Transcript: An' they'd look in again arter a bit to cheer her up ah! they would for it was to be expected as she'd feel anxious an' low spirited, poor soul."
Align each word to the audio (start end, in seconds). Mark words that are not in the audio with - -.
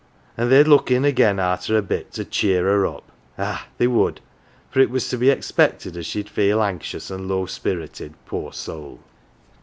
An' 0.35 0.49
they'd 0.49 0.67
look 0.67 0.89
in 0.89 1.05
again 1.05 1.39
arter 1.39 1.77
a 1.77 1.81
bit 1.83 2.11
to 2.13 2.25
cheer 2.25 2.63
her 2.63 2.87
up 2.87 3.11
ah! 3.37 3.67
they 3.77 3.85
would 3.85 4.19
for 4.71 4.79
it 4.79 4.89
was 4.89 5.07
to 5.09 5.17
be 5.19 5.29
expected 5.29 5.95
as 5.95 6.07
she'd 6.07 6.27
feel 6.27 6.59
anxious 6.63 7.11
an' 7.11 7.27
low 7.27 7.45
spirited, 7.45 8.15
poor 8.25 8.51
soul." 8.51 9.01